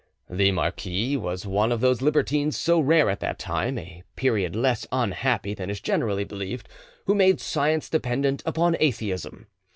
The 0.31 0.51
marquis 0.51 1.15
was 1.15 1.45
one 1.45 1.71
of 1.71 1.79
those 1.79 2.01
libertines 2.01 2.57
so 2.57 2.79
rare 2.79 3.07
at 3.07 3.19
that 3.19 3.37
time, 3.37 3.77
a 3.77 4.01
period 4.15 4.55
less 4.55 4.87
unhappy 4.91 5.53
than 5.53 5.69
is 5.69 5.79
generally 5.79 6.23
believed, 6.23 6.67
who 7.05 7.13
made 7.13 7.39
science 7.39 7.87
dependent 7.87 8.41
upon, 8.43 8.75
atheism. 8.79 9.45